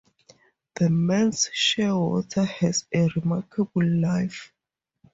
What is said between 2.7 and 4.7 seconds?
a remarkable life.